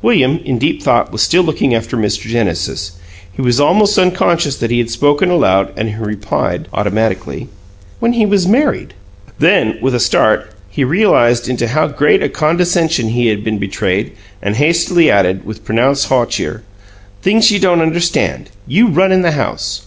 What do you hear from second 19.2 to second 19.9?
the house."